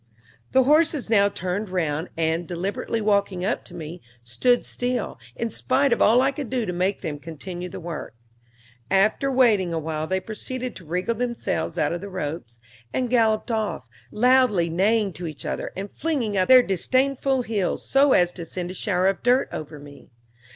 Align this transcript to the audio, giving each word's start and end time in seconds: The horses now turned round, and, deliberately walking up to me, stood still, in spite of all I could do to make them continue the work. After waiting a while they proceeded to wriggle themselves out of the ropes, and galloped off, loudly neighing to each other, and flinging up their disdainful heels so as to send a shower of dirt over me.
The 0.51 0.63
horses 0.63 1.11
now 1.11 1.29
turned 1.29 1.69
round, 1.69 2.09
and, 2.17 2.47
deliberately 2.47 3.01
walking 3.01 3.45
up 3.45 3.63
to 3.65 3.75
me, 3.75 4.01
stood 4.23 4.65
still, 4.65 5.19
in 5.35 5.51
spite 5.51 5.93
of 5.93 6.01
all 6.01 6.23
I 6.23 6.31
could 6.31 6.49
do 6.49 6.65
to 6.65 6.73
make 6.73 7.01
them 7.01 7.19
continue 7.19 7.69
the 7.69 7.79
work. 7.79 8.15
After 8.89 9.29
waiting 9.31 9.75
a 9.75 9.77
while 9.77 10.07
they 10.07 10.19
proceeded 10.19 10.75
to 10.77 10.85
wriggle 10.85 11.13
themselves 11.13 11.77
out 11.77 11.93
of 11.93 12.01
the 12.01 12.09
ropes, 12.09 12.59
and 12.91 13.11
galloped 13.11 13.51
off, 13.51 13.87
loudly 14.11 14.71
neighing 14.71 15.13
to 15.13 15.27
each 15.27 15.45
other, 15.45 15.71
and 15.77 15.93
flinging 15.93 16.35
up 16.35 16.47
their 16.47 16.63
disdainful 16.63 17.43
heels 17.43 17.87
so 17.87 18.13
as 18.13 18.31
to 18.31 18.43
send 18.43 18.71
a 18.71 18.73
shower 18.73 19.05
of 19.05 19.21
dirt 19.21 19.49
over 19.51 19.77
me. 19.77 20.09